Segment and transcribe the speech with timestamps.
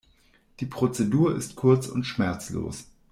[0.59, 2.85] Die Prozedur ist kurz und schmerzlos.